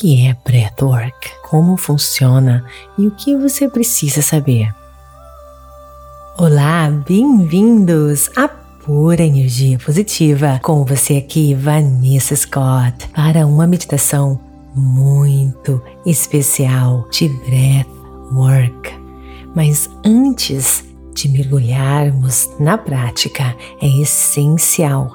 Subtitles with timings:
[0.00, 1.28] Que é breathwork?
[1.42, 2.64] Como funciona
[2.96, 4.68] e o que você precisa saber?
[6.36, 10.60] Olá, bem-vindos a pura energia positiva.
[10.62, 14.38] Com você aqui, Vanessa Scott, para uma meditação
[14.72, 17.88] muito especial de breath
[18.32, 18.92] work.
[19.52, 25.10] Mas antes de mergulharmos na prática, é essencial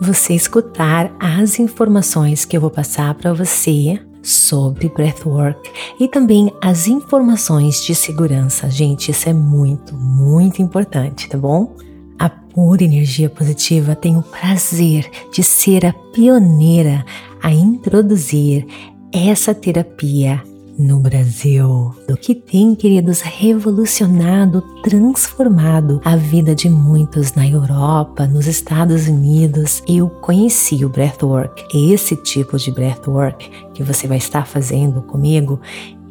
[0.00, 5.70] você escutar as informações que eu vou passar para você sobre breathwork
[6.00, 8.70] e também as informações de segurança.
[8.70, 11.76] Gente, isso é muito, muito importante, tá bom?
[12.18, 17.04] A pura energia positiva tem o prazer de ser a pioneira
[17.42, 18.66] a introduzir
[19.12, 20.42] essa terapia
[20.78, 28.46] no Brasil, do que tem, queridos, revolucionado, transformado a vida de muitos na Europa, nos
[28.46, 29.82] Estados Unidos.
[29.88, 35.60] Eu conheci o breathwork, esse tipo de breathwork que você vai estar fazendo comigo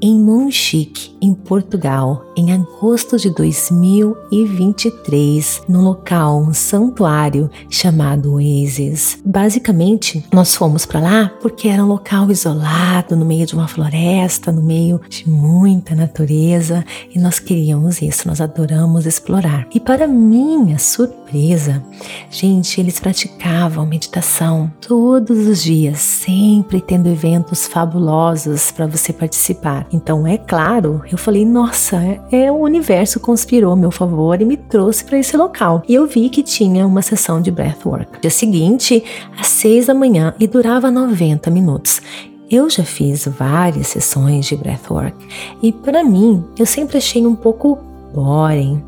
[0.03, 9.17] em Monchique, em Portugal, em agosto de 2023, no local, um santuário chamado Oasis.
[9.23, 14.51] Basicamente, nós fomos para lá porque era um local isolado, no meio de uma floresta,
[14.51, 16.83] no meio de muita natureza,
[17.15, 19.69] e nós queríamos isso, nós adoramos explorar.
[19.73, 21.81] E para minha surpresa,
[22.29, 29.87] gente, eles praticavam meditação todos os dias, sempre tendo eventos fabulosos para você participar.
[29.93, 31.97] Então, é claro, eu falei, nossa,
[32.31, 35.83] é, o universo conspirou a meu favor e me trouxe para esse local.
[35.87, 38.19] E eu vi que tinha uma sessão de breathwork.
[38.19, 39.03] Dia seguinte,
[39.39, 42.01] às seis da manhã, e durava 90 minutos.
[42.49, 45.15] Eu já fiz várias sessões de breathwork
[45.61, 47.79] e para mim eu sempre achei um pouco
[48.13, 48.83] boring.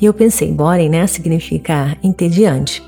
[0.00, 2.82] E eu pensei, boring, né, significa entediante.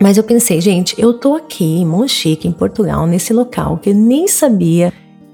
[0.00, 3.94] Mas eu pensei, gente, eu tô aqui em Monchique, em Portugal, nesse local que eu
[3.94, 4.92] nem sabia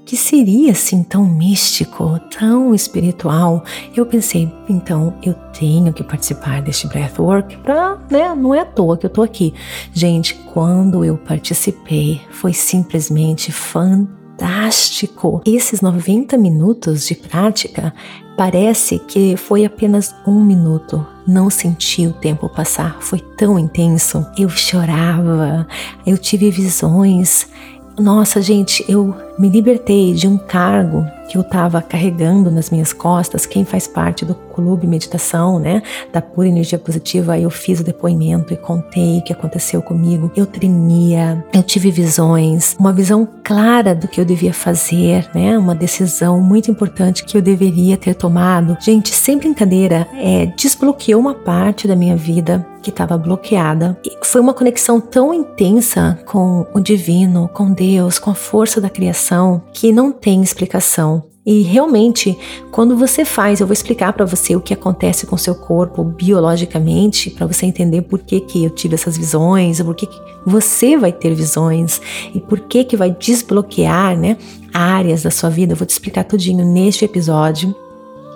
[0.09, 3.63] que seria assim tão místico, tão espiritual,
[3.95, 8.97] eu pensei, então eu tenho que participar deste breathwork para, né, não é à toa
[8.97, 9.53] que eu tô aqui.
[9.93, 15.43] Gente, quando eu participei, foi simplesmente fantástico.
[15.45, 17.93] Esses 90 minutos de prática
[18.35, 21.05] parece que foi apenas um minuto.
[21.27, 24.25] Não senti o tempo passar, foi tão intenso.
[24.35, 25.67] Eu chorava,
[26.03, 27.47] eu tive visões.
[27.95, 33.45] Nossa, gente, eu me libertei de um cargo que eu estava carregando nas minhas costas.
[33.45, 38.51] Quem faz parte do clube meditação, né, da pura energia positiva, eu fiz o depoimento
[38.51, 40.31] e contei o que aconteceu comigo.
[40.35, 45.75] Eu tremia, eu tive visões, uma visão clara do que eu devia fazer, né, uma
[45.75, 48.75] decisão muito importante que eu deveria ter tomado.
[48.81, 53.97] Gente, sem brincadeira, é, desbloqueou uma parte da minha vida que estava bloqueada.
[54.03, 58.89] E foi uma conexão tão intensa com o divino, com Deus, com a força da
[58.89, 59.28] criação
[59.73, 61.23] que não tem explicação.
[61.45, 62.37] E realmente,
[62.71, 67.31] quando você faz, eu vou explicar para você o que acontece com seu corpo biologicamente,
[67.31, 71.11] para você entender por que, que eu tive essas visões, por que, que você vai
[71.11, 72.01] ter visões
[72.35, 74.37] e por que que vai desbloquear, né,
[74.73, 75.73] áreas da sua vida.
[75.73, 77.75] Eu vou te explicar tudinho neste episódio.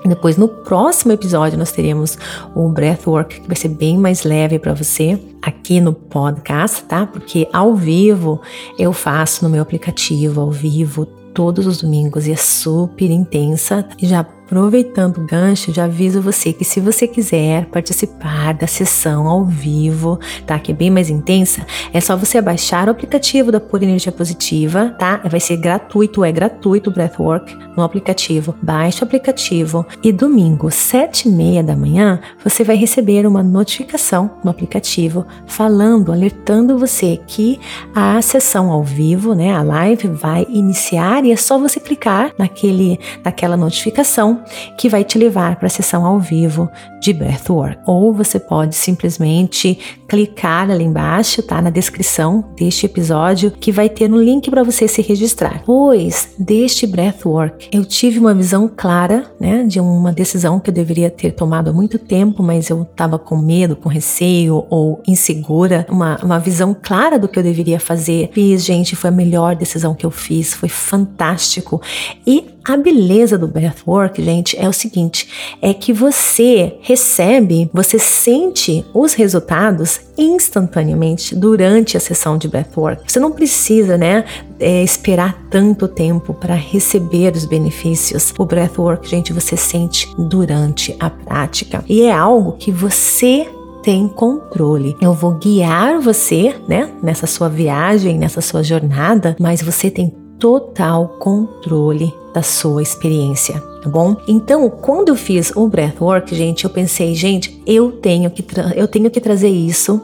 [0.06, 2.18] Depois, no próximo episódio, nós teremos
[2.54, 7.06] o Breathwork, que vai ser bem mais leve para você aqui no podcast, tá?
[7.06, 8.42] Porque ao vivo
[8.78, 13.88] eu faço no meu aplicativo, ao vivo, todos os domingos e é super intensa.
[14.00, 19.46] Já Aproveitando o gancho, já aviso você que se você quiser participar da sessão ao
[19.46, 20.60] vivo, tá?
[20.60, 24.96] Que é bem mais intensa, é só você baixar o aplicativo da Pura Energia Positiva,
[25.00, 25.22] tá?
[25.26, 28.54] Vai ser gratuito, é gratuito o Breathwork no aplicativo.
[28.62, 34.30] Baixe o aplicativo e domingo, sete e meia da manhã, você vai receber uma notificação
[34.44, 37.60] no aplicativo falando, alertando você que
[37.96, 39.54] a sessão ao vivo, né?
[39.54, 44.33] A live vai iniciar e é só você clicar naquele, naquela notificação
[44.78, 46.72] que vai te levar para a sessão ao vivo
[47.04, 47.80] de Breathwork.
[47.86, 49.78] Ou você pode simplesmente
[50.08, 51.62] clicar ali embaixo, tá?
[51.62, 55.62] Na descrição deste episódio, que vai ter um link para você se registrar.
[55.66, 59.64] Pois deste Breathwork, eu tive uma visão clara, né?
[59.64, 63.36] De uma decisão que eu deveria ter tomado há muito tempo, mas eu estava com
[63.36, 65.86] medo, com receio ou insegura.
[65.90, 68.30] Uma, uma visão clara do que eu deveria fazer.
[68.32, 71.82] Fiz, gente, foi a melhor decisão que eu fiz, foi fantástico.
[72.26, 75.28] E a beleza do breathwork, gente, é o seguinte:
[75.62, 83.12] é que você recebe, você sente os resultados instantaneamente durante a sessão de breathwork.
[83.12, 84.24] Você não precisa, né,
[84.60, 88.32] é, esperar tanto tempo para receber os benefícios.
[88.38, 93.48] O breathwork, gente, você sente durante a prática e é algo que você
[93.82, 94.96] tem controle.
[95.02, 101.08] Eu vou guiar você, né, nessa sua viagem, nessa sua jornada, mas você tem total
[101.20, 104.18] controle da sua experiência, tá bom?
[104.28, 108.44] Então, quando eu fiz o breathwork, gente, eu pensei, gente, eu tenho que
[108.76, 110.02] eu tenho que trazer isso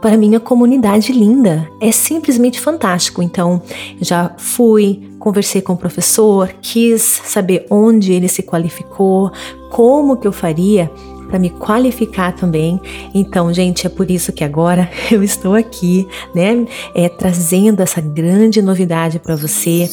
[0.00, 1.68] para minha comunidade linda.
[1.80, 3.22] É simplesmente fantástico.
[3.22, 3.60] Então,
[4.00, 9.30] já fui, conversei com o professor, quis saber onde ele se qualificou,
[9.70, 10.90] como que eu faria
[11.28, 12.80] para me qualificar também.
[13.12, 18.62] Então, gente, é por isso que agora eu estou aqui, né, é, trazendo essa grande
[18.62, 19.88] novidade para você.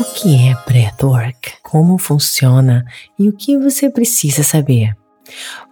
[0.00, 1.54] O que é breathwork?
[1.60, 2.84] Como funciona
[3.18, 4.94] e o que você precisa saber?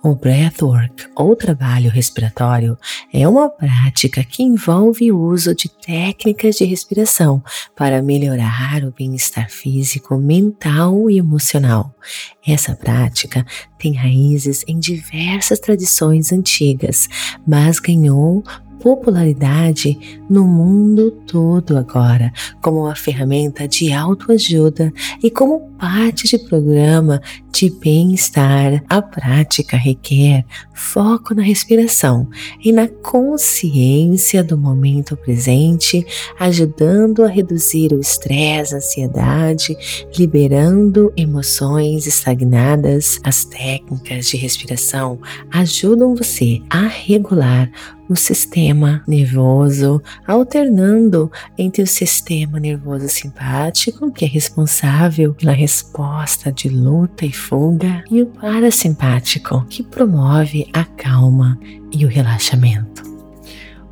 [0.02, 2.76] O breathwork, ou trabalho respiratório,
[3.12, 7.42] é uma prática que envolve o uso de técnicas de respiração
[7.76, 11.94] para melhorar o bem-estar físico, mental e emocional.
[12.46, 13.46] Essa prática
[13.78, 17.08] tem raízes em diversas tradições antigas,
[17.46, 18.42] mas ganhou
[18.80, 24.92] popularidade no mundo todo agora, como uma ferramenta de autoajuda
[25.22, 27.20] e como parte de programa
[27.52, 28.82] de bem-estar.
[28.88, 30.44] A prática requer
[30.74, 32.28] foco na respiração
[32.62, 36.04] e na consciência do momento presente,
[36.38, 39.76] ajudando a reduzir o estresse, a ansiedade,
[40.18, 43.18] liberando emoções estagnadas.
[43.22, 45.18] As técnicas de respiração
[45.50, 47.70] ajudam você a regular
[48.08, 56.68] o sistema nervoso, alternando entre o sistema nervoso simpático, que é responsável pela resposta de
[56.68, 61.58] luta e fuga, e o parasimpático, que promove a calma
[61.92, 63.02] e o relaxamento.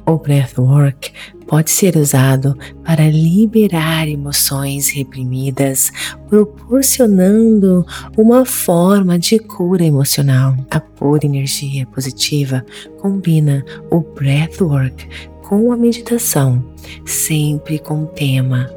[0.06, 1.12] O breathwork
[1.46, 5.92] pode ser usado para liberar emoções reprimidas,
[6.28, 7.84] proporcionando
[8.16, 10.56] uma forma de cura emocional.
[10.70, 12.64] A pura energia positiva
[13.00, 15.08] combina o breathwork
[15.42, 16.64] com a meditação,
[17.04, 18.70] sempre com tema.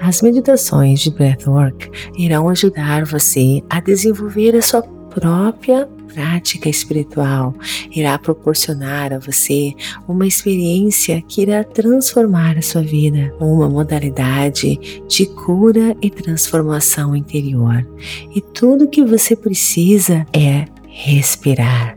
[0.00, 7.54] As meditações de breathwork irão ajudar você a desenvolver a sua própria prática espiritual
[7.90, 9.74] irá proporcionar a você
[10.08, 17.86] uma experiência que irá transformar a sua vida, uma modalidade de cura e transformação interior.
[18.34, 21.96] E tudo que você precisa é respirar.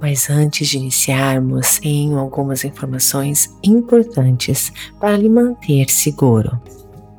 [0.00, 6.60] Mas antes de iniciarmos, tenho algumas informações importantes para lhe manter seguro.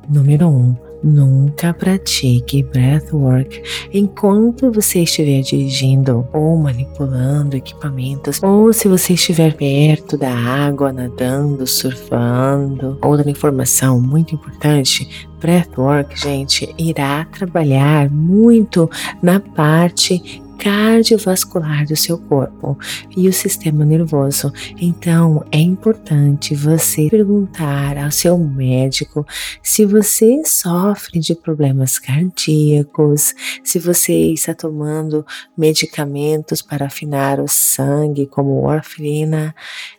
[0.08, 0.50] Número 1.
[0.50, 3.62] Um, Nunca pratique breathwork
[3.92, 11.66] enquanto você estiver dirigindo ou manipulando equipamentos, ou se você estiver perto da água, nadando,
[11.66, 12.98] surfando.
[13.02, 18.90] Outra informação muito importante: breathwork, gente, irá trabalhar muito
[19.22, 22.78] na parte cardiovascular do seu corpo
[23.14, 24.50] e o sistema nervoso.
[24.80, 29.26] Então, é importante você perguntar ao seu médico
[29.62, 38.26] se você sofre de problemas cardíacos, se você está tomando medicamentos para afinar o sangue,
[38.26, 39.54] como warfarina,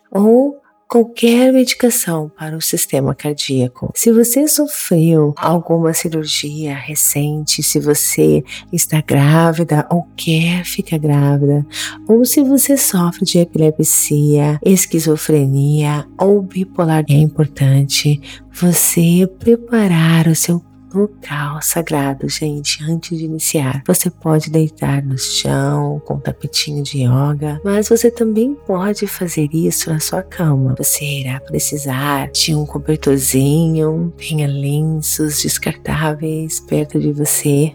[0.09, 3.91] ou qualquer medicação para o sistema cardíaco.
[3.95, 11.65] Se você sofreu alguma cirurgia recente, se você está grávida ou quer ficar grávida,
[12.07, 20.63] ou se você sofre de epilepsia, esquizofrenia ou bipolar, é importante você preparar o seu
[20.95, 23.83] local sagrado, gente, antes de iniciar.
[23.85, 29.49] Você pode deitar no chão com um tapetinho de yoga, mas você também pode fazer
[29.53, 30.75] isso na sua cama.
[30.77, 37.73] Você irá precisar de um cobertorzinho, tenha lenços descartáveis perto de você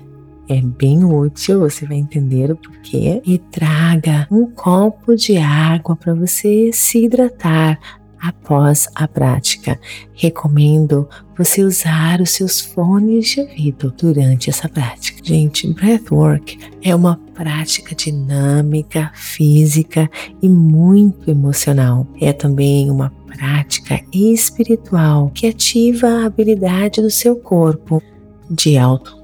[0.51, 3.23] é bem útil, você vai entender o porquê.
[3.25, 7.79] E traga um copo de água para você se hidratar
[8.21, 9.79] após a prática.
[10.15, 15.21] Recomendo você usar os seus fones de ouvido durante essa prática.
[15.23, 20.11] Gente, breathwork é uma prática dinâmica, física
[20.43, 22.07] e muito emocional.
[22.21, 28.03] É também uma prática espiritual que ativa a habilidade do seu corpo
[28.51, 29.20] de autocura,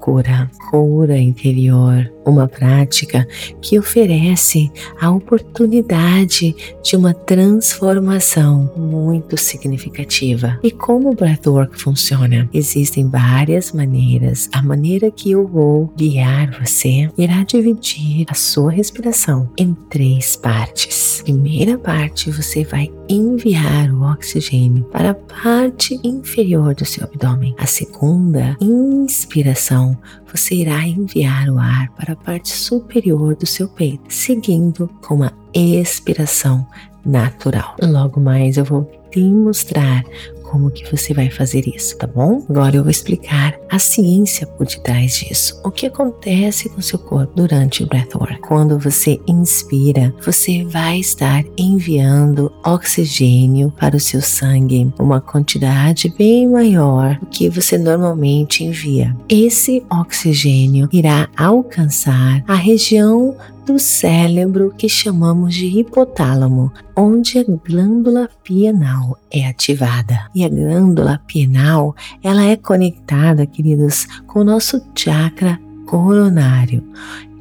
[0.69, 3.27] cura interior, uma prática
[3.61, 10.59] que oferece a oportunidade de uma transformação muito significativa.
[10.63, 12.49] E como o breathwork funciona?
[12.53, 14.49] Existem várias maneiras.
[14.51, 21.21] A maneira que eu vou guiar você irá dividir a sua respiração em três partes.
[21.23, 27.55] Primeira parte, você vai enviar o oxigênio para a parte inferior do seu abdômen.
[27.57, 29.96] A segunda, inspiração,
[30.31, 35.31] você irá enviar o ar para a parte superior do seu peito, seguindo com a
[35.53, 36.65] expiração
[37.05, 37.75] natural.
[37.81, 40.03] Logo mais eu vou te mostrar
[40.49, 42.43] como que você vai fazer isso, tá bom?
[42.49, 45.59] Agora eu vou explicar a ciência por detrás disso.
[45.63, 48.39] O que acontece com seu corpo durante o breathwork?
[48.39, 56.47] Quando você inspira, você vai estar enviando oxigênio para o seu sangue, uma quantidade bem
[56.47, 59.15] maior do que você normalmente envia.
[59.29, 63.35] Esse oxigênio irá alcançar a região
[63.67, 70.29] do cérebro que chamamos de hipotálamo, onde a glândula pineal é ativada.
[70.33, 71.93] E a glândula pineal,
[72.23, 76.81] ela é conectada, queridos, com o nosso chakra coronário.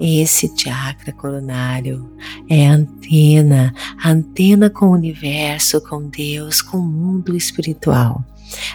[0.00, 2.10] Esse chakra coronário
[2.48, 8.24] é a antena, a antena com o universo, com Deus, com o mundo espiritual.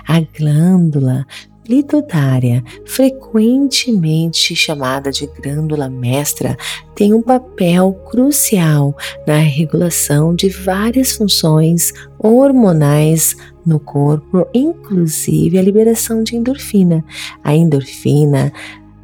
[0.08, 1.28] A glândula
[1.72, 6.58] pituitária, frequentemente chamada de glândula mestra,
[6.94, 8.94] tem um papel crucial
[9.26, 17.06] na regulação de várias funções hormonais no corpo, inclusive a liberação de endorfina.
[17.42, 18.52] A endorfina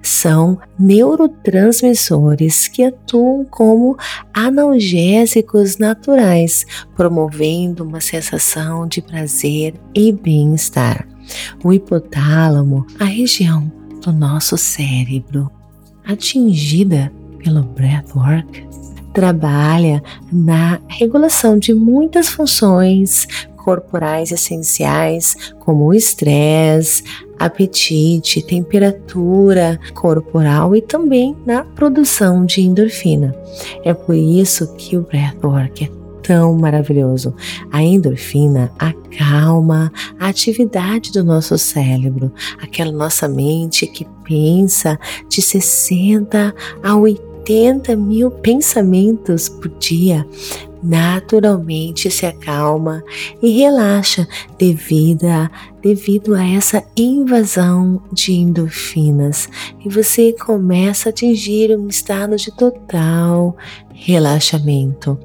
[0.02, 3.96] são neurotransmissores que atuam como
[4.34, 6.66] analgésicos naturais,
[6.98, 11.08] promovendo uma sensação de prazer e bem-estar.
[11.64, 13.72] O hipotálamo, a região
[14.04, 15.52] do nosso cérebro
[16.06, 17.12] atingida
[17.44, 18.66] pelo breathwork,
[19.14, 23.28] trabalha na regulação de muitas funções
[23.68, 27.04] corporais essenciais, como o estresse,
[27.38, 33.36] apetite, temperatura corporal e também na produção de endorfina.
[33.84, 35.97] É por isso que o breathwork é
[36.28, 37.34] tão maravilhoso.
[37.72, 42.32] A endorfina acalma a atividade do nosso cérebro,
[42.62, 46.54] aquela nossa mente que pensa de 60
[46.84, 50.28] a 80 mil pensamentos por dia
[50.84, 53.04] naturalmente se acalma
[53.42, 54.28] e relaxa
[54.60, 55.50] devido a,
[55.82, 59.50] devido a essa invasão de endorfinas
[59.84, 63.58] e você começa a atingir um estado de total
[63.92, 65.18] relaxamento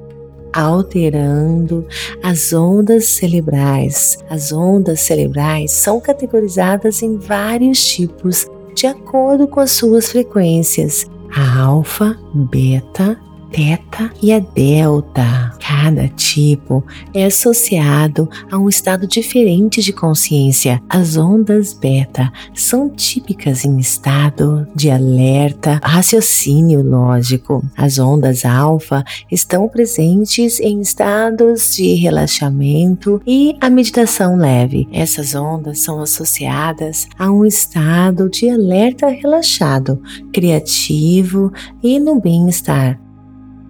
[0.53, 1.85] alterando
[2.21, 4.17] as ondas cerebrais.
[4.29, 11.05] As ondas cerebrais são categorizadas em vários tipos de acordo com as suas frequências:
[11.35, 13.19] a alfa, beta,
[13.53, 15.53] teta e a delta.
[15.59, 16.83] Cada tipo
[17.13, 20.81] é associado a um estado diferente de consciência.
[20.89, 27.63] As ondas beta são típicas em estado de alerta, raciocínio lógico.
[27.77, 34.87] As ondas alfa estão presentes em estados de relaxamento e a meditação leve.
[34.91, 40.01] Essas ondas são associadas a um estado de alerta relaxado,
[40.33, 43.02] criativo e no bem-estar.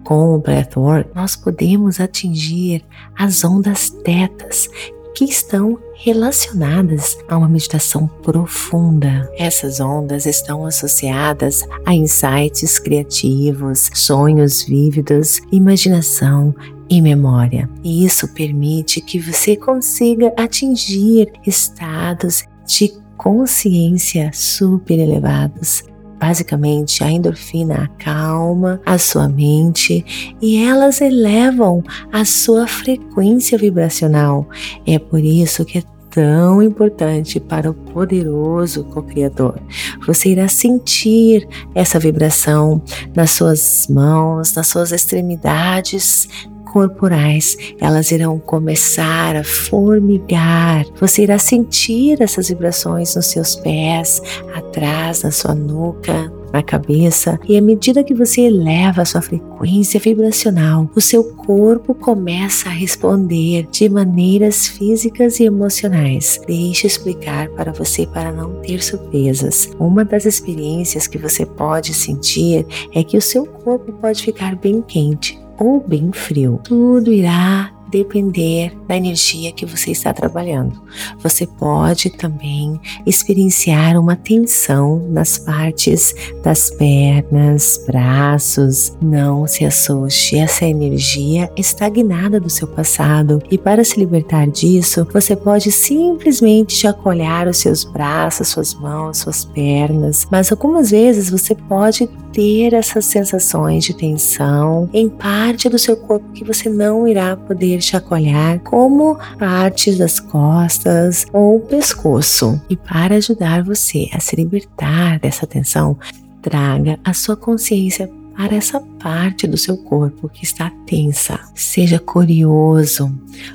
[0.04, 2.84] Com o breathwork, nós podemos atingir
[3.18, 4.68] as ondas tetas
[5.14, 9.30] que estão relacionadas a uma meditação profunda.
[9.38, 16.54] Essas ondas estão associadas a insights criativos, sonhos vívidos, imaginação
[16.90, 17.70] e memória.
[17.82, 25.84] E isso permite que você consiga atingir estados de consciência super elevados
[26.18, 34.48] Basicamente, a endorfina acalma a sua mente e elas elevam a sua frequência vibracional.
[34.86, 35.82] É por isso que é
[36.14, 39.60] tão importante para o poderoso co-criador.
[40.06, 42.80] Você irá sentir essa vibração
[43.16, 46.28] nas suas mãos, nas suas extremidades,
[46.74, 50.84] corporais, elas irão começar a formigar.
[51.00, 54.20] Você irá sentir essas vibrações nos seus pés,
[54.52, 60.00] atrás, na sua nuca, na cabeça, e à medida que você eleva a sua frequência
[60.00, 66.40] vibracional, o seu corpo começa a responder de maneiras físicas e emocionais.
[66.44, 69.70] Deixe explicar para você para não ter surpresas.
[69.78, 74.82] Uma das experiências que você pode sentir é que o seu corpo pode ficar bem
[74.82, 76.60] quente ou bem frio.
[76.64, 80.82] Tudo irá depender da energia que você está trabalhando.
[81.22, 88.96] Você pode também experienciar uma tensão nas partes das pernas, braços.
[89.00, 95.36] Não se assuste, essa energia estagnada do seu passado e para se libertar disso, você
[95.36, 102.08] pode simplesmente chacoalhar os seus braços, suas mãos, suas pernas, mas algumas vezes você pode
[102.32, 107.80] ter essas sensações de tensão em parte do seu corpo que você não irá poder
[107.84, 112.60] chacoalhar, como partes das costas ou pescoço.
[112.68, 115.98] E para ajudar você a se libertar dessa tensão,
[116.42, 121.38] traga a sua consciência para essa parte do seu corpo que está tensa.
[121.54, 123.12] Seja curioso.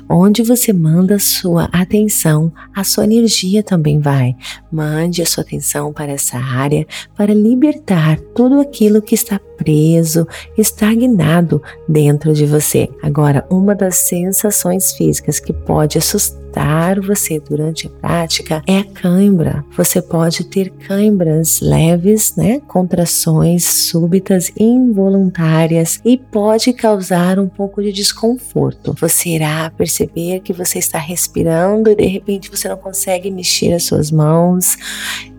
[0.08, 4.36] Onde você manda sua atenção, a sua energia também vai.
[4.70, 11.62] Mande a sua atenção para essa área para libertar tudo aquilo que está preso, estagnado
[11.88, 12.88] dentro de você.
[13.02, 16.39] Agora, uma das sensações físicas que pode assustar
[17.02, 19.64] você durante a prática é a cãibra.
[19.76, 22.60] Você pode ter cãibras leves, né?
[22.66, 28.94] Contrações súbitas involuntárias e pode causar um pouco de desconforto.
[29.00, 33.84] Você irá perceber que você está respirando e de repente você não consegue mexer as
[33.84, 34.76] suas mãos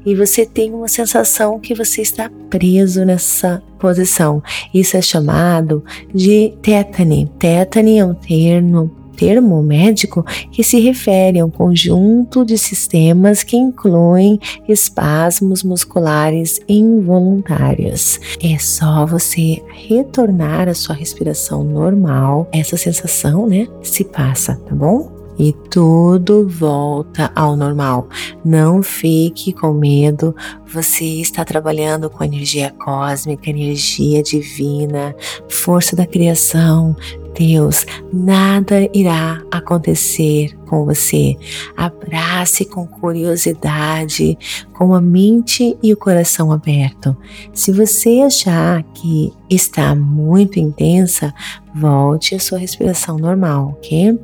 [0.05, 4.41] e você tem uma sensação que você está preso nessa posição.
[4.73, 7.31] Isso é chamado de tétane.
[7.37, 13.55] Tétane é um termo termo médico que se refere a um conjunto de sistemas que
[13.55, 18.19] incluem espasmos musculares involuntários.
[18.41, 25.21] É só você retornar à sua respiração normal, essa sensação, né, se passa, tá bom?
[25.41, 28.07] e tudo volta ao normal.
[28.45, 30.35] Não fique com medo,
[30.67, 35.15] você está trabalhando com energia cósmica, energia divina,
[35.49, 36.95] força da criação,
[37.41, 41.35] Deus, nada irá acontecer com você.
[41.75, 44.37] Abrace com curiosidade,
[44.71, 47.15] com a mente e o coração aberto.
[47.53, 51.33] Se você achar que está muito intensa,
[51.75, 54.17] volte à sua respiração normal, ok?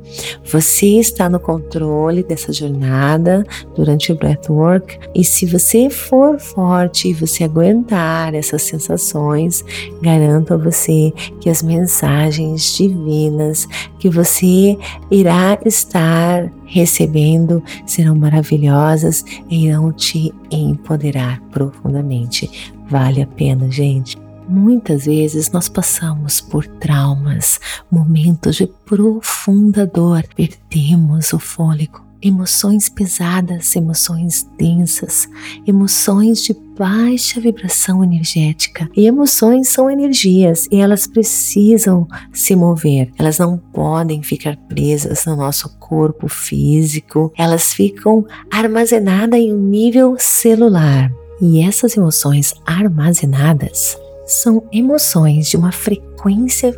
[0.50, 7.12] Você está no controle dessa jornada durante o breathwork e se você for forte e
[7.12, 9.62] você aguentar essas sensações,
[10.00, 14.78] garanto a você que as mensagens divinas que você
[15.10, 22.72] irá estar recebendo serão maravilhosas e irão te empoderar profundamente.
[22.88, 24.16] Vale a pena, gente.
[24.48, 33.74] Muitas vezes nós passamos por traumas, momentos de profunda dor, perdemos o fôlego, emoções pesadas,
[33.76, 35.28] emoções densas,
[35.66, 38.88] emoções de baixa vibração energética.
[38.96, 43.10] E emoções são energias e elas precisam se mover.
[43.18, 47.32] Elas não podem ficar presas no nosso corpo físico.
[47.36, 51.10] Elas ficam armazenadas em um nível celular.
[51.40, 56.07] E essas emoções armazenadas são emoções de uma frequência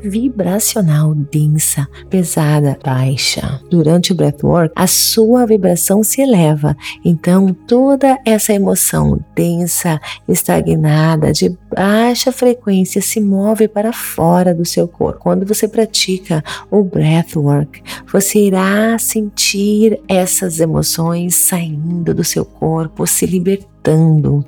[0.02, 3.60] vibracional densa, pesada, baixa.
[3.70, 11.56] Durante o breathwork, a sua vibração se eleva, então toda essa emoção densa, estagnada, de
[11.74, 15.20] baixa frequência se move para fora do seu corpo.
[15.20, 23.26] Quando você pratica o breathwork, você irá sentir essas emoções saindo do seu corpo, se
[23.26, 23.70] libertando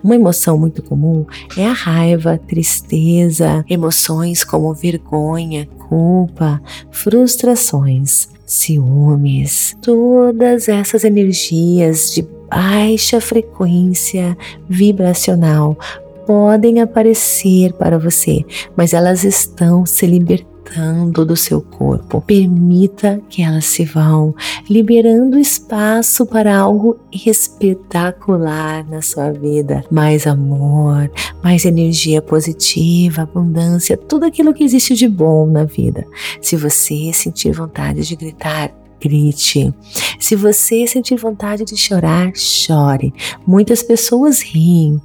[0.04, 1.24] uma emoção muito comum
[1.56, 9.76] é a raiva, tristeza, emoções como vergonha, culpa, frustrações, ciúmes.
[9.80, 14.36] Todas essas energias de baixa frequência
[14.68, 15.78] vibracional
[16.26, 18.44] podem aparecer para você,
[18.76, 22.20] mas elas estão se libertando libertando do seu corpo.
[22.22, 24.34] Permita que elas se vão,
[24.68, 29.84] liberando espaço para algo espetacular na sua vida.
[29.90, 31.10] Mais amor,
[31.42, 36.06] mais energia positiva, abundância, tudo aquilo que existe de bom na vida.
[36.40, 39.74] Se você sentir vontade de gritar, grite.
[40.18, 43.12] Se você sentir vontade de chorar, chore.
[43.44, 45.00] Muitas pessoas riem.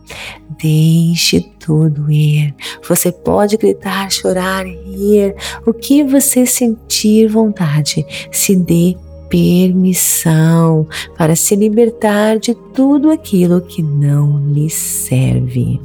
[0.62, 2.54] Deixe tudo ir.
[2.88, 8.06] Você pode gritar, chorar, rir, o que você sentir vontade.
[8.32, 8.96] Se dê
[9.30, 15.80] permissão para se libertar de tudo aquilo que não lhe serve.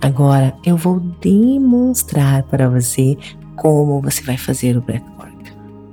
[0.00, 3.16] Agora eu vou demonstrar para você
[3.56, 5.18] como você vai fazer o breath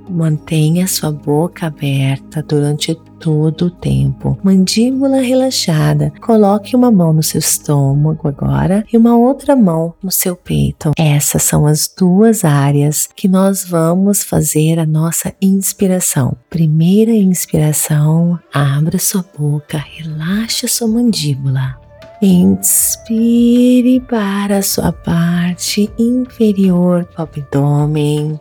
[0.08, 4.38] Mantenha sua boca aberta durante todo o tempo.
[4.42, 6.12] Mandíbula relaxada.
[6.20, 10.92] Coloque uma mão no seu estômago agora e uma outra mão no seu peito.
[10.96, 16.36] Essas são as duas áreas que nós vamos fazer a nossa inspiração.
[16.48, 21.76] Primeira inspiração, abra sua boca, relaxe sua mandíbula.
[22.22, 28.40] Inspire para a sua parte inferior do abdômen.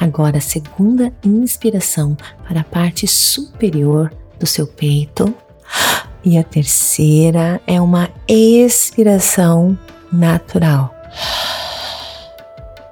[0.00, 2.16] Agora, a segunda inspiração
[2.48, 5.34] para a parte superior do seu peito.
[6.24, 9.78] E a terceira é uma expiração
[10.10, 10.94] natural.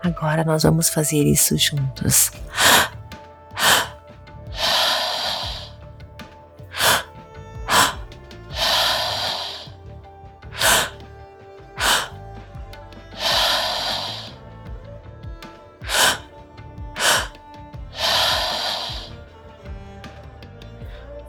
[0.03, 2.31] Agora nós vamos fazer isso juntos.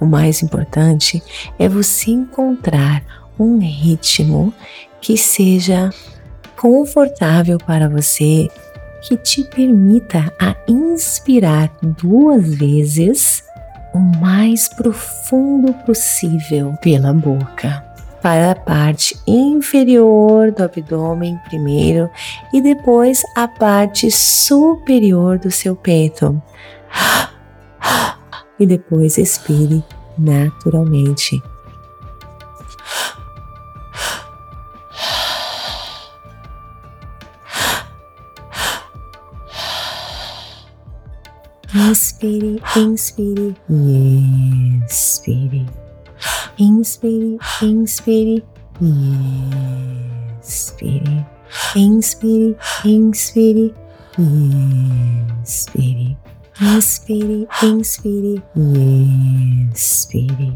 [0.09, 1.23] Mais importante
[1.57, 3.03] é você encontrar
[3.39, 4.53] um ritmo
[4.99, 5.89] que seja
[6.57, 8.49] confortável para você,
[9.01, 13.43] que te permita a inspirar duas vezes
[13.93, 17.89] o mais profundo possível pela boca
[18.21, 22.09] para a parte inferior do abdômen primeiro
[22.53, 26.41] e depois a parte superior do seu peito.
[28.59, 29.83] E depois expire
[30.19, 31.41] naturalmente.
[41.73, 45.65] Inspire, inspire e expire.
[46.57, 48.43] Inspire, inspire
[48.81, 48.85] e
[50.41, 51.25] expire.
[51.75, 53.73] Inspire, inspire
[54.17, 54.21] e
[55.43, 56.17] expire.
[56.61, 60.53] Inspire, inspire e expire.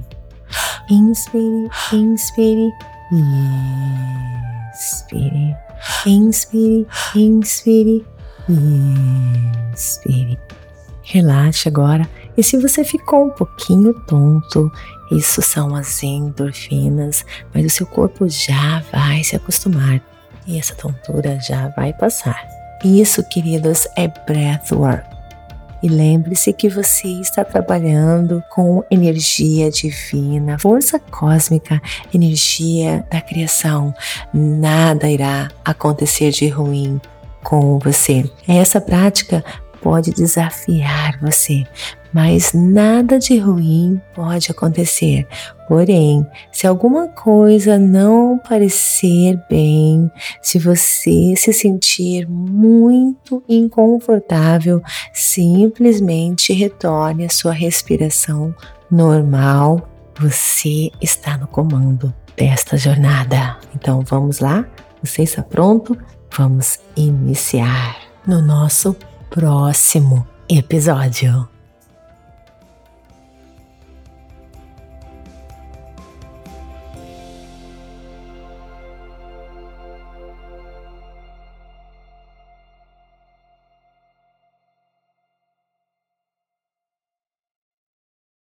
[0.89, 2.73] Inspire, inspire
[3.13, 3.23] e
[4.73, 5.55] expire.
[6.05, 8.05] Inspire, inspire
[8.49, 10.39] e expire.
[11.03, 12.09] Relaxe agora.
[12.35, 14.69] E se você ficou um pouquinho tonto,
[15.09, 20.01] isso são as endorfinas, mas o seu corpo já vai se acostumar
[20.45, 22.45] e essa tontura já vai passar.
[22.83, 25.13] Isso, queridos, é breathwork.
[25.83, 31.81] E lembre-se que você está trabalhando com energia divina, força cósmica,
[32.13, 33.93] energia da criação.
[34.33, 37.01] Nada irá acontecer de ruim
[37.43, 38.23] com você.
[38.47, 39.43] Essa prática
[39.81, 41.65] pode desafiar você,
[42.13, 45.27] mas nada de ruim pode acontecer.
[45.67, 54.81] Porém, se alguma coisa não parecer bem, se você se sentir muito inconfortável,
[55.13, 58.53] simplesmente retorne à sua respiração
[58.91, 59.89] normal.
[60.19, 63.57] Você está no comando desta jornada.
[63.75, 64.65] Então vamos lá?
[65.03, 65.97] Você está pronto?
[66.37, 68.95] Vamos iniciar no nosso
[69.29, 71.52] próximo episódio.